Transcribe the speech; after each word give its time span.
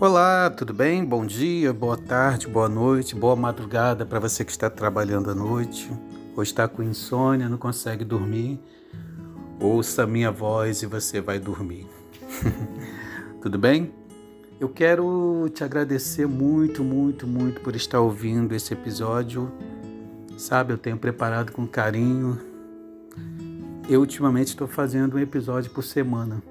Olá, 0.00 0.48
tudo 0.48 0.72
bem? 0.72 1.04
Bom 1.04 1.26
dia, 1.26 1.74
boa 1.74 1.94
tarde, 1.94 2.48
boa 2.48 2.70
noite, 2.70 3.14
boa 3.14 3.36
madrugada 3.36 4.06
para 4.06 4.18
você 4.18 4.42
que 4.42 4.50
está 4.50 4.70
trabalhando 4.70 5.30
à 5.30 5.34
noite 5.34 5.90
ou 6.34 6.42
está 6.42 6.66
com 6.66 6.82
insônia, 6.82 7.50
não 7.50 7.58
consegue 7.58 8.02
dormir. 8.02 8.58
Ouça 9.60 10.04
a 10.04 10.06
minha 10.06 10.30
voz 10.30 10.82
e 10.82 10.86
você 10.86 11.20
vai 11.20 11.38
dormir. 11.38 11.86
tudo 13.42 13.58
bem? 13.58 13.92
Eu 14.58 14.70
quero 14.70 15.50
te 15.52 15.62
agradecer 15.62 16.26
muito, 16.26 16.82
muito, 16.82 17.26
muito 17.26 17.60
por 17.60 17.76
estar 17.76 18.00
ouvindo 18.00 18.54
esse 18.54 18.72
episódio. 18.72 19.52
Sabe, 20.38 20.72
eu 20.72 20.78
tenho 20.78 20.96
preparado 20.96 21.52
com 21.52 21.66
carinho. 21.66 22.40
Eu 23.86 24.00
ultimamente 24.00 24.48
estou 24.48 24.66
fazendo 24.66 25.18
um 25.18 25.18
episódio 25.18 25.70
por 25.70 25.84
semana. 25.84 26.42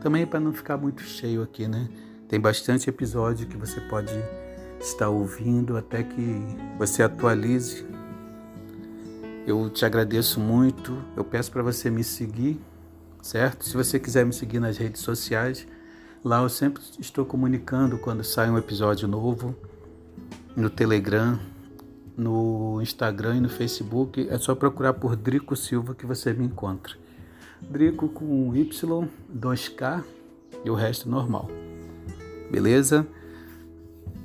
Também 0.00 0.26
para 0.26 0.40
não 0.40 0.54
ficar 0.54 0.78
muito 0.78 1.02
cheio 1.02 1.42
aqui, 1.42 1.68
né? 1.68 1.86
Tem 2.32 2.40
bastante 2.40 2.88
episódio 2.88 3.46
que 3.46 3.58
você 3.58 3.78
pode 3.78 4.14
estar 4.80 5.10
ouvindo 5.10 5.76
até 5.76 6.02
que 6.02 6.42
você 6.78 7.02
atualize. 7.02 7.84
Eu 9.46 9.68
te 9.68 9.84
agradeço 9.84 10.40
muito. 10.40 10.96
Eu 11.14 11.24
peço 11.24 11.52
para 11.52 11.62
você 11.62 11.90
me 11.90 12.02
seguir, 12.02 12.58
certo? 13.20 13.66
Se 13.66 13.74
você 13.74 14.00
quiser 14.00 14.24
me 14.24 14.32
seguir 14.32 14.60
nas 14.60 14.78
redes 14.78 15.02
sociais, 15.02 15.66
lá 16.24 16.40
eu 16.40 16.48
sempre 16.48 16.82
estou 16.98 17.26
comunicando 17.26 17.98
quando 17.98 18.24
sai 18.24 18.48
um 18.48 18.56
episódio 18.56 19.06
novo 19.06 19.54
no 20.56 20.70
Telegram, 20.70 21.38
no 22.16 22.80
Instagram 22.80 23.36
e 23.36 23.40
no 23.42 23.50
Facebook. 23.50 24.26
É 24.30 24.38
só 24.38 24.54
procurar 24.54 24.94
por 24.94 25.16
Drico 25.16 25.54
Silva 25.54 25.94
que 25.94 26.06
você 26.06 26.32
me 26.32 26.46
encontra. 26.46 26.94
Drico 27.60 28.08
com 28.08 28.56
Y, 28.56 28.70
2K 29.38 30.02
e 30.64 30.70
o 30.70 30.74
resto 30.74 31.10
normal 31.10 31.61
beleza? 32.52 33.06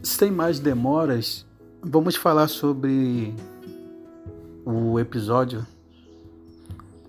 Sem 0.04 0.30
mais 0.30 0.60
demoras, 0.60 1.46
vamos 1.82 2.18
falar 2.18 2.50
sobre 2.50 3.34
o 4.66 5.00
episódio 5.00 5.66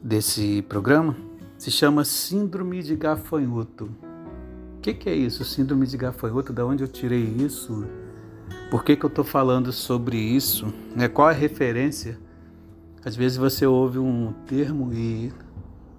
desse 0.01 0.63
programa. 0.63 1.17
Se 1.59 1.73
chama 1.73 2.05
Síndrome 2.05 2.85
de 2.85 2.95
Gafanhoto. 2.95 3.91
O 4.77 4.81
que, 4.81 4.95
que, 4.95 5.09
é 5.11 5.15
isso, 5.17 5.45
Síndrome 5.45 5.89
de 5.89 5.97
Gafanhoto? 5.97 6.53
Da 6.53 6.65
onde 6.65 6.85
eu 6.85 6.89
tirei 6.89 7.25
isso? 7.25 7.85
Por 8.71 8.85
que, 8.85 8.95
que 8.95 9.05
eu 9.05 9.09
estou 9.09 9.25
falando 9.25 9.73
sobre 9.73 10.17
isso? 10.17 10.73
Né? 10.95 11.09
Qual 11.09 11.29
é 11.29 11.33
a 11.33 11.37
referência? 11.37 12.17
Às 13.05 13.17
vezes 13.17 13.37
você 13.37 13.67
ouve 13.67 13.99
um 13.99 14.33
termo 14.47 14.93
e 14.95 15.33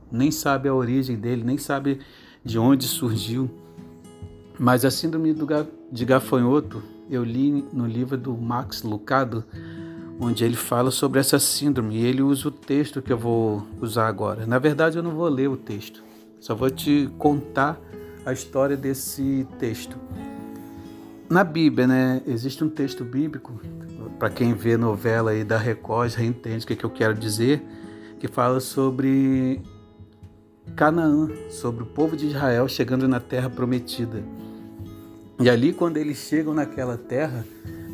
nem 0.10 0.32
sabe 0.32 0.70
a 0.70 0.74
origem 0.74 1.18
dele, 1.18 1.44
nem 1.44 1.58
sabe 1.58 2.00
de 2.42 2.58
onde 2.58 2.88
surgiu. 2.88 3.50
Mas 4.60 4.84
a 4.84 4.92
síndrome 4.92 5.34
de 5.90 6.06
gafanhoto 6.06 6.84
eu 7.10 7.24
li 7.24 7.66
no 7.72 7.88
livro 7.88 8.18
do 8.18 8.38
Max 8.38 8.84
Lucado, 8.84 9.46
onde 10.20 10.44
ele 10.44 10.58
fala 10.58 10.92
sobre 10.92 11.20
essa 11.20 11.40
síndrome 11.40 11.96
e 11.96 12.06
ele 12.06 12.22
usa 12.22 12.50
o 12.50 12.52
texto 12.52 13.02
que 13.02 13.12
eu 13.12 13.18
vou 13.18 13.66
usar 13.82 14.08
agora. 14.08 14.46
Na 14.46 14.60
verdade, 14.60 14.98
eu 14.98 15.04
não 15.04 15.12
vou 15.12 15.30
ler 15.30 15.48
o 15.48 15.56
texto, 15.56 16.04
só 16.42 16.54
vou 16.54 16.70
te 16.70 17.10
contar 17.18 17.80
a 18.26 18.34
história 18.34 18.76
desse 18.76 19.48
texto. 19.58 19.98
Na 21.30 21.44
Bíblia, 21.44 21.88
né, 21.88 22.22
existe 22.28 22.62
um 22.62 22.70
texto 22.70 23.06
bíblico, 23.06 23.62
para 24.20 24.30
quem 24.30 24.54
vê 24.54 24.76
novela 24.76 25.32
aí 25.32 25.44
da 25.46 25.58
Record 25.58 26.12
já 26.12 26.24
entende 26.24 26.66
o 26.66 26.68
que, 26.68 26.76
que 26.76 26.84
eu 26.84 26.90
quero 26.90 27.14
dizer, 27.14 27.64
que 28.20 28.28
fala 28.28 28.60
sobre 28.60 29.62
Canaã, 30.76 31.30
sobre 31.50 31.84
o 31.84 31.86
povo 31.86 32.18
de 32.18 32.28
Israel 32.28 32.68
chegando 32.68 33.08
na 33.08 33.22
terra 33.22 33.50
prometida. 33.50 34.22
E 35.40 35.50
ali, 35.50 35.72
quando 35.72 35.96
eles 35.96 36.18
chegam 36.18 36.54
naquela 36.54 36.98
terra, 36.98 37.46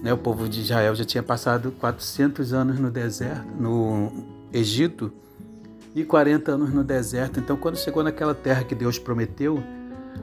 né, 0.02 0.12
o 0.12 0.18
povo 0.18 0.50
de 0.50 0.62
Israel 0.62 0.96
já 0.96 1.06
tinha 1.06 1.22
passado 1.22 1.72
400 1.80 2.54
anos 2.54 2.80
no 2.80 2.90
deserto, 2.90 3.48
no 3.60 4.12
Egito, 4.52 5.14
e 5.94 6.04
40 6.04 6.52
anos 6.52 6.74
no 6.74 6.84
deserto. 6.84 7.40
Então, 7.40 7.56
quando 7.56 7.78
chegou 7.78 8.04
naquela 8.04 8.34
terra 8.34 8.64
que 8.64 8.74
Deus 8.74 8.98
prometeu, 8.98 9.64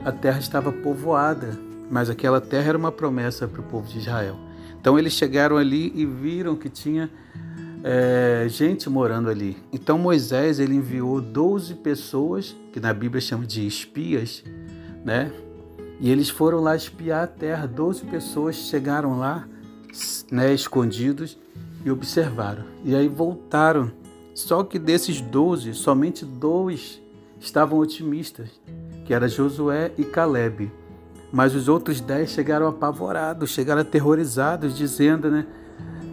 a 0.03 0.11
terra 0.11 0.39
estava 0.39 0.71
povoada, 0.71 1.57
mas 1.89 2.09
aquela 2.09 2.41
terra 2.41 2.69
era 2.69 2.77
uma 2.77 2.91
promessa 2.91 3.47
para 3.47 3.61
o 3.61 3.63
povo 3.63 3.87
de 3.87 3.99
Israel. 3.99 4.37
Então, 4.79 4.99
eles 4.99 5.13
chegaram 5.13 5.55
ali 5.55 5.93
e 5.95 6.05
viram 6.05 6.57
que 6.57 6.67
tinha 6.67 7.09
é, 7.83 8.45
gente 8.49 8.89
morando 8.89 9.29
ali. 9.29 9.57
Então, 9.71 9.97
Moisés 9.97 10.59
ele 10.59 10.75
enviou 10.75 11.21
12 11.21 11.75
pessoas, 11.75 12.53
que 12.73 12.81
na 12.81 12.93
Bíblia 12.93 13.21
chama 13.21 13.45
de 13.45 13.65
espias, 13.65 14.43
né? 15.05 15.31
E 16.03 16.11
eles 16.11 16.29
foram 16.29 16.59
lá 16.59 16.75
espiar 16.75 17.23
a 17.23 17.27
terra. 17.27 17.65
Doze 17.65 18.03
pessoas 18.03 18.57
chegaram 18.57 19.17
lá, 19.17 19.47
né, 20.29 20.53
escondidos, 20.53 21.37
e 21.85 21.89
observaram. 21.89 22.65
E 22.83 22.93
aí 22.93 23.07
voltaram. 23.07 23.89
Só 24.35 24.65
que 24.65 24.77
desses 24.77 25.21
doze, 25.21 25.73
somente 25.73 26.25
dois 26.25 27.01
estavam 27.39 27.79
otimistas, 27.79 28.49
que 29.05 29.13
era 29.13 29.29
Josué 29.29 29.93
e 29.97 30.03
Caleb. 30.03 30.69
Mas 31.31 31.55
os 31.55 31.69
outros 31.69 32.01
dez 32.01 32.31
chegaram 32.31 32.67
apavorados, 32.67 33.51
chegaram 33.51 33.79
aterrorizados, 33.79 34.77
dizendo, 34.77 35.31
né, 35.31 35.47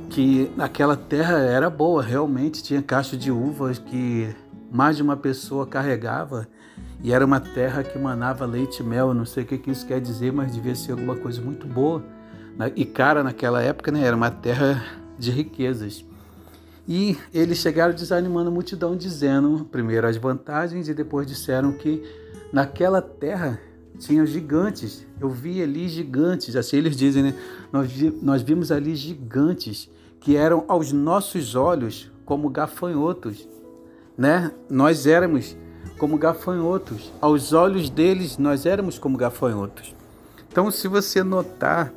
que 0.09 0.53
aquela 0.57 0.97
terra 0.97 1.39
era 1.39 1.69
boa, 1.69 2.01
realmente 2.01 2.63
tinha 2.63 2.81
cacho 2.81 3.17
de 3.17 3.33
uvas 3.33 3.81
que 3.81 4.33
mais 4.71 4.95
de 4.97 5.03
uma 5.03 5.17
pessoa 5.17 5.67
carregava 5.67 6.47
e 7.03 7.13
era 7.13 7.25
uma 7.25 7.41
terra 7.41 7.83
que 7.83 7.99
manava 7.99 8.45
leite 8.45 8.81
e 8.81 8.83
mel. 8.83 9.15
não 9.15 9.25
sei 9.25 9.45
o 9.45 9.47
que 9.47 9.71
isso 9.71 9.87
quer 9.87 10.01
dizer, 10.01 10.33
mas 10.33 10.53
devia 10.53 10.75
ser 10.75 10.93
alguma 10.93 11.17
coisa 11.17 11.41
muito 11.41 11.67
boa. 11.67 12.03
E 12.77 12.85
cara, 12.85 13.23
naquela 13.23 13.63
época, 13.63 13.91
né, 13.91 14.03
era 14.05 14.15
uma 14.15 14.31
terra 14.31 14.85
de 15.19 15.31
riquezas. 15.31 16.05
E 16.87 17.17
eles 17.33 17.59
chegaram 17.59 17.95
desanimando 17.95 18.51
a 18.51 18.53
multidão, 18.53 18.97
dizendo 18.97 19.67
primeiro 19.71 20.07
as 20.07 20.17
vantagens 20.17 20.89
e 20.89 20.95
depois 20.95 21.27
disseram 21.27 21.73
que 21.73 22.03
naquela 22.53 23.01
terra 23.01 23.61
tinha 23.99 24.27
gigantes. 24.27 25.07
Eu 25.21 25.31
vi 25.31 25.63
ali 25.63 25.89
gigantes, 25.89 26.57
assim 26.57 26.79
eles 26.79 26.97
dizem, 26.97 27.23
né? 27.23 27.35
Nós, 27.73 27.91
vi, 27.91 28.19
nós 28.23 28.43
vimos 28.43 28.73
ali 28.73 28.95
gigantes 28.95 29.91
que 30.21 30.37
eram 30.37 30.65
aos 30.69 30.93
nossos 30.93 31.55
olhos 31.55 32.11
como 32.25 32.51
gafanhotos, 32.51 33.49
né? 34.19 34.51
Nós 34.69 35.07
éramos 35.07 35.57
como 36.01 36.17
gafanhotos. 36.17 37.13
Aos 37.21 37.53
olhos 37.53 37.91
deles, 37.91 38.39
nós 38.39 38.65
éramos 38.65 38.99
como 38.99 39.19
gafanhotos. 39.19 39.95
Então, 40.51 40.71
se 40.71 40.89
você 40.89 41.23
notar, 41.23 41.93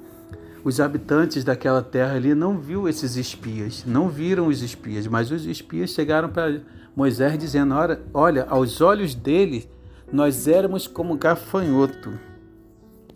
os 0.61 0.81
habitantes 0.81 1.45
daquela 1.45 1.81
terra 1.81 2.17
ali 2.17 2.35
não 2.35 2.59
viu 2.59 2.89
esses 2.89 3.15
espias, 3.15 3.85
não 3.87 4.09
viram 4.09 4.47
os 4.47 4.61
espias, 4.61 5.07
mas 5.07 5.31
os 5.31 5.45
espias 5.45 5.91
chegaram 5.91 6.27
para 6.27 6.59
Moisés 6.93 7.39
dizendo: 7.39 7.73
olha, 8.13 8.45
aos 8.49 8.81
olhos 8.81 9.15
deles, 9.15 9.69
nós 10.11 10.49
éramos 10.49 10.85
como 10.85 11.15
gafanhoto. 11.15 12.19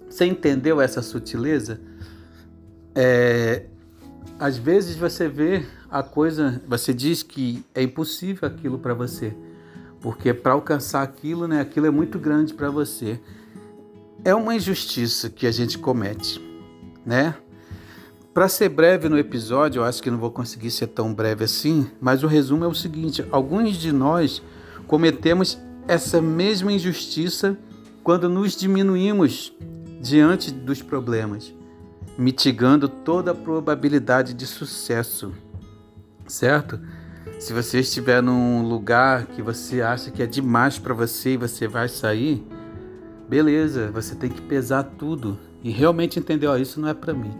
Você 0.09 0.25
entendeu 0.25 0.79
essa 0.79 1.01
sutileza? 1.01 1.81
É, 2.95 3.65
às 4.39 4.57
vezes 4.57 4.95
você 4.95 5.27
vê 5.27 5.65
a 5.91 6.01
coisa, 6.01 6.61
você 6.65 6.93
diz 6.93 7.23
que 7.23 7.61
é 7.75 7.83
impossível 7.83 8.47
aquilo 8.47 8.79
para 8.79 8.93
você, 8.93 9.35
porque 10.07 10.33
para 10.33 10.53
alcançar 10.53 11.03
aquilo, 11.03 11.49
né, 11.49 11.59
aquilo 11.59 11.85
é 11.85 11.89
muito 11.89 12.17
grande 12.17 12.53
para 12.53 12.69
você. 12.69 13.19
É 14.23 14.33
uma 14.33 14.55
injustiça 14.55 15.29
que 15.29 15.45
a 15.45 15.51
gente 15.51 15.77
comete, 15.77 16.41
né? 17.05 17.35
Para 18.33 18.47
ser 18.47 18.69
breve 18.69 19.09
no 19.09 19.19
episódio, 19.19 19.81
eu 19.81 19.83
acho 19.83 20.01
que 20.01 20.09
não 20.09 20.17
vou 20.17 20.31
conseguir 20.31 20.71
ser 20.71 20.87
tão 20.87 21.13
breve 21.13 21.43
assim, 21.43 21.91
mas 21.99 22.23
o 22.23 22.27
resumo 22.27 22.63
é 22.63 22.67
o 22.69 22.73
seguinte: 22.73 23.25
alguns 23.31 23.75
de 23.75 23.91
nós 23.91 24.41
cometemos 24.87 25.59
essa 25.89 26.21
mesma 26.21 26.71
injustiça 26.71 27.57
quando 28.01 28.29
nos 28.29 28.55
diminuímos 28.55 29.53
diante 29.99 30.53
dos 30.53 30.81
problemas, 30.81 31.53
mitigando 32.17 32.87
toda 32.87 33.31
a 33.31 33.35
probabilidade 33.35 34.33
de 34.33 34.47
sucesso, 34.47 35.33
certo? 36.25 36.79
Se 37.39 37.53
você 37.53 37.81
estiver 37.81 38.21
num 38.21 38.67
lugar 38.67 39.27
que 39.27 39.43
você 39.43 39.81
acha 39.81 40.09
que 40.09 40.23
é 40.23 40.25
demais 40.25 40.79
para 40.79 40.93
você 40.93 41.33
e 41.33 41.37
você 41.37 41.67
vai 41.67 41.87
sair, 41.87 42.43
beleza, 43.29 43.91
você 43.91 44.15
tem 44.15 44.29
que 44.29 44.41
pesar 44.41 44.83
tudo 44.83 45.37
e 45.63 45.69
realmente 45.69 46.17
entender, 46.17 46.47
ó, 46.47 46.57
isso 46.57 46.81
não 46.81 46.89
é 46.89 46.95
para 46.95 47.13
mim. 47.13 47.31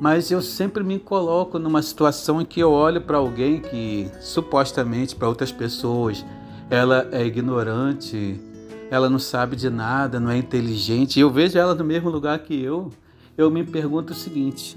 Mas 0.00 0.30
eu 0.30 0.40
sempre 0.40 0.84
me 0.84 1.00
coloco 1.00 1.58
numa 1.58 1.82
situação 1.82 2.40
em 2.40 2.44
que 2.44 2.60
eu 2.60 2.70
olho 2.70 3.00
para 3.00 3.16
alguém 3.16 3.60
que 3.60 4.08
supostamente 4.20 5.16
para 5.16 5.28
outras 5.28 5.50
pessoas 5.50 6.24
ela 6.70 7.08
é 7.10 7.24
ignorante, 7.24 8.40
ela 8.88 9.10
não 9.10 9.18
sabe 9.18 9.56
de 9.56 9.68
nada, 9.68 10.20
não 10.20 10.30
é 10.30 10.36
inteligente, 10.36 11.16
e 11.16 11.20
eu 11.20 11.30
vejo 11.30 11.58
ela 11.58 11.74
no 11.74 11.84
mesmo 11.84 12.08
lugar 12.08 12.38
que 12.38 12.62
eu, 12.62 12.90
eu 13.36 13.50
me 13.50 13.64
pergunto 13.64 14.12
o 14.12 14.16
seguinte: 14.16 14.76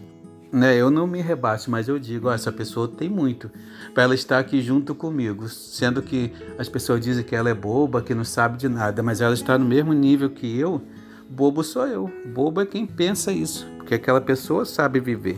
né? 0.52 0.76
Eu 0.76 0.90
não 0.90 1.06
me 1.08 1.22
rebaixo, 1.22 1.70
mas 1.70 1.88
eu 1.88 2.00
digo, 2.00 2.28
ó, 2.28 2.34
essa 2.34 2.52
pessoa 2.52 2.88
tem 2.88 3.10
muito 3.10 3.50
para 3.94 4.04
ela 4.04 4.16
estar 4.16 4.40
aqui 4.40 4.62
junto 4.62 4.96
comigo, 4.96 5.48
sendo 5.50 6.02
que 6.02 6.32
as 6.58 6.70
pessoas 6.70 7.02
dizem 7.02 7.24
que 7.24 7.36
ela 7.36 7.50
é 7.50 7.54
boba, 7.54 8.02
que 8.02 8.14
não 8.14 8.24
sabe 8.24 8.58
de 8.58 8.70
nada, 8.70 9.04
mas 9.04 9.22
ela 9.22 9.34
está 9.34 9.58
no 9.58 9.66
mesmo 9.66 9.94
nível 9.94 10.30
que 10.30 10.58
eu, 10.58 10.82
Bobo 11.30 11.64
sou 11.64 11.86
eu. 11.86 12.12
Bobo 12.26 12.62
é 12.62 12.66
quem 12.66 12.86
pensa 12.86 13.32
isso, 13.32 13.68
porque 13.78 13.96
aquela 13.96 14.22
pessoa 14.22 14.66
sabe 14.66 15.00
viver 15.00 15.38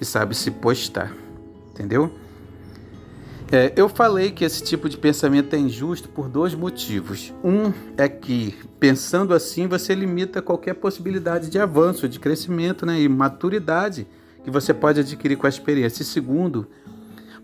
e 0.00 0.04
sabe 0.04 0.34
se 0.34 0.50
postar. 0.50 1.14
Entendeu? 1.70 2.12
É, 3.50 3.72
eu 3.76 3.88
falei 3.88 4.30
que 4.30 4.44
esse 4.44 4.62
tipo 4.62 4.88
de 4.88 4.96
pensamento 4.96 5.54
é 5.54 5.58
injusto 5.58 6.08
por 6.08 6.28
dois 6.28 6.54
motivos. 6.54 7.32
Um 7.42 7.72
é 7.96 8.08
que, 8.08 8.54
pensando 8.78 9.32
assim, 9.34 9.66
você 9.66 9.94
limita 9.94 10.42
qualquer 10.42 10.74
possibilidade 10.74 11.48
de 11.50 11.58
avanço, 11.58 12.08
de 12.08 12.18
crescimento 12.18 12.84
né, 12.84 13.00
e 13.00 13.08
maturidade 13.08 14.06
que 14.44 14.50
você 14.50 14.74
pode 14.74 15.00
adquirir 15.00 15.36
com 15.36 15.46
a 15.46 15.48
experiência. 15.48 16.02
E 16.02 16.06
segundo, 16.06 16.68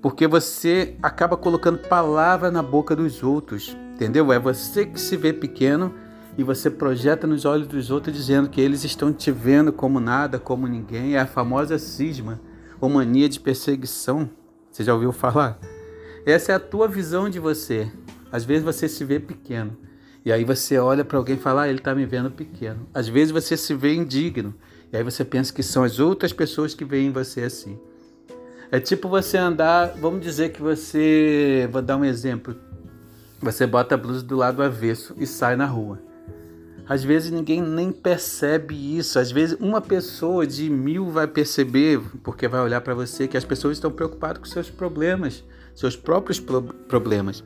porque 0.03 0.27
você 0.27 0.97
acaba 1.03 1.37
colocando 1.37 1.79
palavra 1.79 2.51
na 2.51 2.63
boca 2.63 2.95
dos 2.95 3.23
outros, 3.23 3.77
entendeu? 3.95 4.33
É 4.33 4.39
você 4.39 4.87
que 4.87 5.01
se 5.01 5.17
vê 5.17 5.33
pequeno 5.33 5.95
e 6.39 6.45
você 6.45 6.71
projeta 6.71 7.27
nos 7.27 7.45
olhos 7.45 7.67
dos 7.67 7.91
outros 7.91 8.15
dizendo 8.15 8.49
que 8.49 8.61
eles 8.61 8.85
estão 8.85 9.13
te 9.13 9.31
vendo 9.31 9.73
como 9.73 9.99
nada, 9.99 10.39
como 10.39 10.67
ninguém. 10.67 11.17
É 11.17 11.21
a 11.21 11.27
famosa 11.27 11.79
cisma 11.79 12.41
ou 12.81 12.89
mania 12.89 13.29
de 13.29 13.41
perseguição. 13.41 14.31
Você 14.71 14.85
já 14.85 14.95
ouviu 14.95 15.13
falar? 15.13 15.59
Essa 16.25 16.53
é 16.53 16.55
a 16.55 16.61
tua 16.61 16.87
visão 16.87 17.29
de 17.29 17.39
você. 17.39 17.91
Às 18.31 18.45
vezes 18.45 18.63
você 18.63 18.89
se 18.89 19.05
vê 19.05 19.19
pequeno. 19.19 19.77
E 20.25 20.31
aí 20.31 20.45
você 20.45 20.79
olha 20.79 21.05
para 21.05 21.19
alguém 21.19 21.37
e 21.37 21.39
fala, 21.39 21.63
ah, 21.63 21.69
ele 21.69 21.79
está 21.79 21.95
me 21.95 22.05
vendo 22.05 22.31
pequeno. 22.31 22.87
Às 22.93 23.09
vezes 23.09 23.33
você 23.33 23.57
se 23.57 23.75
vê 23.75 23.95
indigno. 23.95 24.55
E 24.93 24.97
aí 24.97 25.03
você 25.03 25.25
pensa 25.25 25.53
que 25.53 25.63
são 25.63 25.85
as 25.85 25.99
outras 25.99 26.33
pessoas 26.33 26.75
que 26.75 26.85
veem 26.85 27.13
você 27.13 27.43
assim. 27.43 27.79
É 28.73 28.79
tipo 28.79 29.09
você 29.09 29.37
andar, 29.37 29.95
vamos 29.99 30.21
dizer 30.21 30.51
que 30.51 30.63
você, 30.63 31.69
vou 31.73 31.83
dar 31.83 31.97
um 31.97 32.05
exemplo, 32.05 32.55
você 33.41 33.67
bota 33.67 33.95
a 33.95 33.99
blusa 33.99 34.23
do 34.23 34.37
lado 34.37 34.63
avesso 34.63 35.15
e 35.19 35.27
sai 35.27 35.57
na 35.57 35.67
rua. 35.67 35.99
Às 36.91 37.05
vezes 37.05 37.31
ninguém 37.31 37.63
nem 37.63 37.93
percebe 37.93 38.75
isso. 38.99 39.19
Às 39.19 39.31
vezes 39.31 39.57
uma 39.61 39.81
pessoa 39.81 40.45
de 40.45 40.69
mil 40.69 41.09
vai 41.09 41.27
perceber, 41.27 42.01
porque 42.23 42.49
vai 42.49 42.61
olhar 42.61 42.81
para 42.81 42.95
você 42.95 43.29
que 43.29 43.37
as 43.37 43.45
pessoas 43.45 43.77
estão 43.77 43.93
preocupadas 43.93 44.39
com 44.39 44.45
seus 44.45 44.69
problemas, 44.69 45.45
seus 45.75 45.95
próprios 45.95 46.41
pro 46.41 46.63
problemas. 46.63 47.45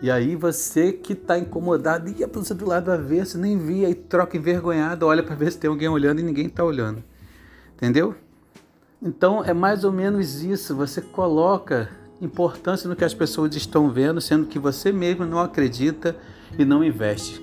E 0.00 0.10
aí 0.10 0.36
você 0.36 0.92
que 0.92 1.12
está 1.12 1.36
incomodado 1.36 2.08
e 2.16 2.22
a 2.22 2.28
blusa 2.28 2.54
do 2.54 2.64
lado 2.64 2.92
avesso 2.92 3.36
nem 3.36 3.58
via 3.58 3.90
e 3.90 3.94
troca 3.94 4.36
envergonhado, 4.36 5.06
olha 5.06 5.22
para 5.22 5.34
ver 5.34 5.50
se 5.50 5.58
tem 5.58 5.68
alguém 5.68 5.88
olhando 5.88 6.20
e 6.20 6.22
ninguém 6.22 6.46
está 6.46 6.64
olhando. 6.64 7.02
Entendeu? 7.74 8.14
Então 9.02 9.44
é 9.44 9.52
mais 9.52 9.82
ou 9.82 9.90
menos 9.90 10.42
isso. 10.42 10.76
Você 10.76 11.00
coloca 11.00 11.90
importância 12.20 12.88
no 12.88 12.94
que 12.94 13.04
as 13.04 13.14
pessoas 13.14 13.54
estão 13.56 13.90
vendo, 13.90 14.20
sendo 14.20 14.46
que 14.46 14.58
você 14.58 14.92
mesmo 14.92 15.24
não 15.24 15.40
acredita 15.40 16.16
e 16.56 16.64
não 16.64 16.84
investe. 16.84 17.42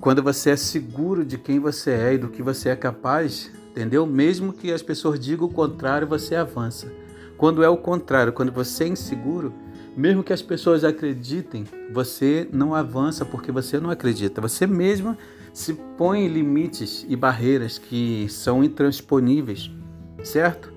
Quando 0.00 0.22
você 0.22 0.50
é 0.50 0.56
seguro 0.56 1.24
de 1.24 1.38
quem 1.38 1.58
você 1.58 1.90
é 1.90 2.14
e 2.14 2.18
do 2.18 2.28
que 2.28 2.42
você 2.42 2.70
é 2.70 2.76
capaz, 2.76 3.50
entendeu? 3.70 4.06
Mesmo 4.06 4.52
que 4.52 4.72
as 4.72 4.82
pessoas 4.82 5.18
digam 5.18 5.46
o 5.46 5.52
contrário, 5.52 6.06
você 6.06 6.34
avança. 6.34 6.90
Quando 7.36 7.62
é 7.62 7.68
o 7.68 7.76
contrário, 7.76 8.32
quando 8.32 8.52
você 8.52 8.84
é 8.84 8.88
inseguro, 8.88 9.52
mesmo 9.96 10.22
que 10.22 10.32
as 10.32 10.42
pessoas 10.42 10.84
acreditem, 10.84 11.64
você 11.92 12.48
não 12.52 12.74
avança 12.74 13.24
porque 13.24 13.50
você 13.50 13.80
não 13.80 13.90
acredita. 13.90 14.40
Você 14.40 14.66
mesmo 14.66 15.16
se 15.52 15.74
põe 15.98 16.28
limites 16.28 17.04
e 17.08 17.16
barreiras 17.16 17.78
que 17.78 18.26
são 18.28 18.62
intransponíveis, 18.62 19.70
certo? 20.22 20.72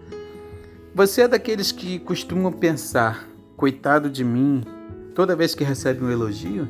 Você 0.95 1.21
é 1.21 1.27
daqueles 1.27 1.71
que 1.71 1.99
costumam 1.99 2.51
pensar, 2.51 3.27
coitado 3.55 4.09
de 4.09 4.23
mim, 4.23 4.63
toda 5.15 5.35
vez 5.35 5.55
que 5.55 5.63
recebe 5.63 6.03
um 6.03 6.11
elogio? 6.11 6.67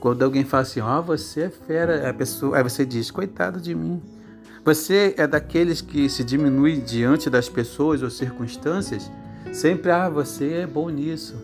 Quando 0.00 0.22
alguém 0.22 0.44
fala 0.44 0.62
assim, 0.62 0.80
ó, 0.80 0.98
oh, 0.98 1.02
você 1.02 1.42
é 1.42 1.50
fera, 1.50 2.08
a 2.08 2.14
pessoa, 2.14 2.56
aí 2.56 2.62
você 2.62 2.86
diz, 2.86 3.10
coitado 3.10 3.60
de 3.60 3.74
mim. 3.74 4.02
Você 4.64 5.14
é 5.16 5.26
daqueles 5.26 5.80
que 5.80 6.08
se 6.08 6.22
diminui 6.24 6.76
diante 6.76 7.28
das 7.30 7.48
pessoas 7.48 8.02
ou 8.02 8.10
circunstâncias? 8.10 9.10
Sempre, 9.52 9.90
ah, 9.90 10.08
você 10.08 10.52
é 10.52 10.66
bom 10.66 10.88
nisso. 10.88 11.34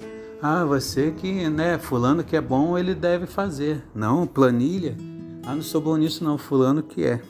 Ah, 0.42 0.64
você 0.64 1.12
que, 1.12 1.48
né, 1.48 1.78
fulano 1.78 2.22
que 2.22 2.36
é 2.36 2.40
bom, 2.40 2.76
ele 2.76 2.94
deve 2.94 3.26
fazer. 3.26 3.82
Não, 3.94 4.26
planilha. 4.26 4.96
Ah, 5.44 5.54
não 5.54 5.62
sou 5.62 5.80
bom 5.80 5.96
nisso 5.96 6.22
não, 6.22 6.36
fulano 6.36 6.82
que 6.82 7.04
é. 7.04 7.20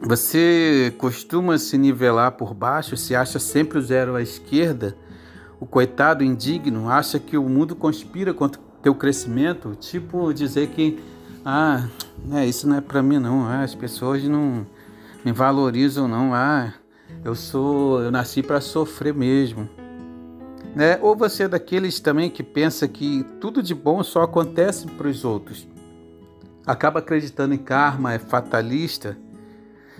Você 0.00 0.94
costuma 0.96 1.58
se 1.58 1.76
nivelar 1.76 2.32
por 2.32 2.54
baixo, 2.54 2.96
se 2.96 3.14
acha 3.14 3.38
sempre 3.38 3.78
o 3.78 3.82
zero 3.82 4.14
à 4.14 4.22
esquerda? 4.22 4.96
O 5.60 5.66
coitado 5.66 6.22
indigno 6.22 6.88
acha 6.88 7.18
que 7.18 7.36
o 7.36 7.48
mundo 7.48 7.74
conspira 7.74 8.32
contra 8.32 8.60
o 8.60 8.64
teu 8.82 8.94
crescimento? 8.94 9.74
Tipo 9.74 10.32
dizer 10.32 10.68
que, 10.68 10.98
ah, 11.44 11.86
é, 12.32 12.46
isso 12.46 12.68
não 12.68 12.76
é 12.76 12.80
para 12.80 13.02
mim 13.02 13.18
não, 13.18 13.46
ah, 13.46 13.62
as 13.62 13.74
pessoas 13.74 14.22
não 14.24 14.66
me 15.24 15.32
valorizam 15.32 16.06
não, 16.06 16.32
ah, 16.32 16.72
eu 17.24 17.34
sou, 17.34 18.00
eu 18.00 18.10
nasci 18.10 18.42
para 18.42 18.60
sofrer 18.60 19.12
mesmo. 19.12 19.68
Né? 20.76 20.96
Ou 21.02 21.16
você 21.16 21.42
é 21.44 21.48
daqueles 21.48 21.98
também 21.98 22.30
que 22.30 22.44
pensa 22.44 22.86
que 22.86 23.24
tudo 23.40 23.60
de 23.60 23.74
bom 23.74 24.00
só 24.04 24.22
acontece 24.22 24.86
para 24.86 25.08
os 25.08 25.24
outros. 25.24 25.66
Acaba 26.64 27.00
acreditando 27.00 27.52
em 27.52 27.58
karma, 27.58 28.14
é 28.14 28.18
fatalista 28.20 29.16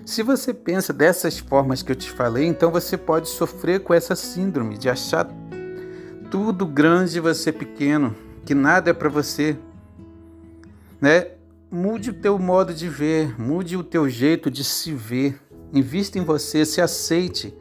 se 0.04 0.22
você 0.22 0.52
pensa 0.52 0.92
dessas 0.92 1.38
formas 1.38 1.82
que 1.82 1.90
eu 1.90 1.96
te 1.96 2.10
falei, 2.10 2.44
então 2.46 2.70
você 2.70 2.96
pode 2.96 3.28
sofrer 3.28 3.80
com 3.80 3.94
essa 3.94 4.14
síndrome 4.14 4.78
de 4.78 4.88
achar 4.88 5.28
tudo 6.30 6.66
grande 6.66 7.16
e 7.16 7.20
você 7.20 7.50
pequeno, 7.50 8.14
que 8.44 8.54
nada 8.54 8.90
é 8.90 8.92
para 8.92 9.08
você. 9.08 9.56
Né? 11.00 11.32
Mude 11.70 12.10
o 12.10 12.14
teu 12.14 12.38
modo 12.38 12.74
de 12.74 12.88
ver, 12.88 13.40
mude 13.40 13.76
o 13.76 13.82
teu 13.82 14.08
jeito 14.08 14.50
de 14.50 14.62
se 14.62 14.92
ver. 14.92 15.40
Invista 15.72 16.18
em 16.18 16.22
você, 16.22 16.64
se 16.64 16.80
aceite, 16.80 17.52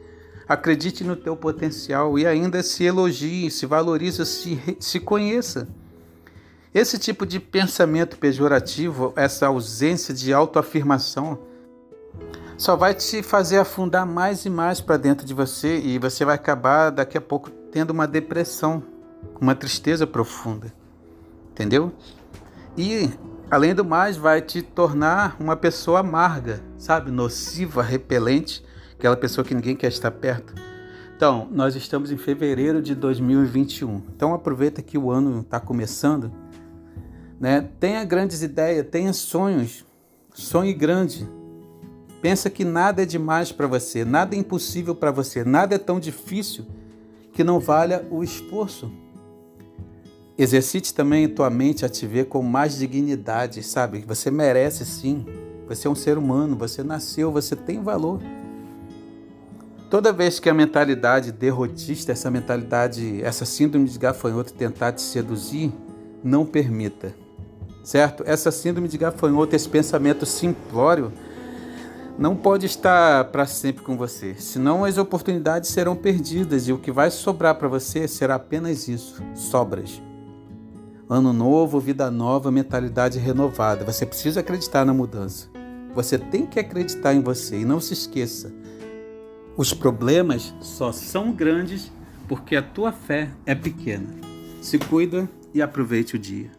acredite 0.48 1.02
no 1.02 1.16
teu 1.16 1.36
potencial 1.36 2.18
e 2.18 2.26
ainda 2.26 2.62
se 2.62 2.84
elogie, 2.84 3.50
se 3.50 3.66
valorize, 3.66 4.24
se, 4.24 4.76
se 4.78 5.00
conheça. 5.00 5.68
Esse 6.72 6.98
tipo 6.98 7.24
de 7.24 7.40
pensamento 7.40 8.18
pejorativo, 8.18 9.12
essa 9.16 9.46
ausência 9.46 10.12
de 10.12 10.32
autoafirmação, 10.32 11.38
só 12.56 12.76
vai 12.76 12.94
te 12.94 13.22
fazer 13.22 13.58
afundar 13.58 14.06
mais 14.06 14.44
e 14.44 14.50
mais 14.50 14.80
para 14.80 14.96
dentro 14.96 15.26
de 15.26 15.34
você 15.34 15.78
e 15.78 15.98
você 15.98 16.24
vai 16.24 16.34
acabar 16.34 16.90
daqui 16.90 17.18
a 17.18 17.20
pouco 17.20 17.50
tendo 17.70 17.90
uma 17.90 18.06
depressão, 18.06 18.82
uma 19.40 19.54
tristeza 19.54 20.06
profunda. 20.06 20.72
Entendeu? 21.50 21.92
E 22.76 23.10
além 23.50 23.74
do 23.74 23.84
mais, 23.84 24.16
vai 24.16 24.40
te 24.40 24.62
tornar 24.62 25.36
uma 25.40 25.56
pessoa 25.56 26.00
amarga, 26.00 26.62
sabe? 26.78 27.10
Nociva, 27.10 27.82
repelente, 27.82 28.64
aquela 28.98 29.16
pessoa 29.16 29.44
que 29.44 29.54
ninguém 29.54 29.76
quer 29.76 29.88
estar 29.88 30.10
perto. 30.10 30.54
Então, 31.16 31.48
nós 31.50 31.74
estamos 31.74 32.10
em 32.10 32.16
fevereiro 32.16 32.82
de 32.82 32.94
2021. 32.94 34.02
Então, 34.14 34.34
aproveita 34.34 34.82
que 34.82 34.98
o 34.98 35.10
ano 35.10 35.40
está 35.40 35.58
começando. 35.58 36.30
Né? 37.40 37.68
Tenha 37.80 38.04
grandes 38.04 38.42
ideias, 38.42 38.86
tenha 38.90 39.12
sonhos. 39.12 39.84
Sonhe 40.34 40.74
grande. 40.74 41.26
Pensa 42.20 42.50
que 42.50 42.64
nada 42.64 43.02
é 43.02 43.06
demais 43.06 43.52
para 43.52 43.66
você, 43.66 44.04
nada 44.04 44.34
é 44.34 44.38
impossível 44.38 44.94
para 44.94 45.10
você, 45.10 45.44
nada 45.44 45.74
é 45.74 45.78
tão 45.78 46.00
difícil 46.00 46.66
que 47.32 47.44
não 47.44 47.60
valha 47.60 48.06
o 48.10 48.24
esforço. 48.24 48.90
Exercite 50.36 50.92
também 50.92 51.28
tua 51.28 51.48
mente 51.48 51.84
a 51.84 51.88
te 51.88 52.06
ver 52.06 52.26
com 52.26 52.42
mais 52.42 52.78
dignidade, 52.78 53.62
sabe? 53.62 54.04
Você 54.06 54.30
merece 54.30 54.84
sim. 54.84 55.24
Você 55.66 55.86
é 55.86 55.90
um 55.90 55.94
ser 55.94 56.18
humano, 56.18 56.56
você 56.56 56.82
nasceu, 56.82 57.32
você 57.32 57.56
tem 57.56 57.82
valor. 57.82 58.20
Toda 59.88 60.12
vez 60.12 60.40
que 60.40 60.50
a 60.50 60.54
mentalidade 60.54 61.30
derrotista, 61.30 62.10
essa 62.10 62.30
mentalidade, 62.30 63.22
essa 63.22 63.44
síndrome 63.44 63.88
de 63.88 63.98
gafanhoto 63.98 64.52
tentar 64.52 64.92
te 64.92 65.00
seduzir, 65.00 65.72
não 66.24 66.44
permita. 66.44 67.14
Certo? 67.84 68.24
Essa 68.26 68.50
síndrome 68.50 68.88
de 68.88 68.98
gafanhoto, 68.98 69.54
esse 69.54 69.68
pensamento 69.68 70.26
simplório, 70.26 71.12
não 72.18 72.34
pode 72.34 72.66
estar 72.66 73.26
para 73.26 73.46
sempre 73.46 73.84
com 73.84 73.96
você, 73.96 74.34
senão 74.34 74.84
as 74.84 74.96
oportunidades 74.96 75.70
serão 75.70 75.94
perdidas 75.94 76.66
e 76.66 76.72
o 76.72 76.78
que 76.78 76.90
vai 76.90 77.10
sobrar 77.10 77.54
para 77.54 77.68
você 77.68 78.08
será 78.08 78.36
apenas 78.36 78.88
isso: 78.88 79.22
sobras. 79.34 80.02
Ano 81.08 81.32
novo, 81.32 81.78
vida 81.78 82.10
nova, 82.10 82.50
mentalidade 82.50 83.18
renovada. 83.18 83.84
Você 83.84 84.04
precisa 84.04 84.40
acreditar 84.40 84.84
na 84.84 84.92
mudança. 84.92 85.46
Você 85.94 86.18
tem 86.18 86.44
que 86.44 86.58
acreditar 86.58 87.14
em 87.14 87.20
você 87.20 87.60
e 87.60 87.64
não 87.64 87.80
se 87.80 87.92
esqueça. 87.92 88.52
Os 89.56 89.72
problemas 89.72 90.54
só 90.60 90.92
são 90.92 91.32
grandes 91.32 91.90
porque 92.28 92.54
a 92.54 92.62
tua 92.62 92.92
fé 92.92 93.30
é 93.46 93.54
pequena. 93.54 94.08
Se 94.60 94.78
cuida 94.78 95.26
e 95.54 95.62
aproveite 95.62 96.14
o 96.14 96.18
dia. 96.18 96.50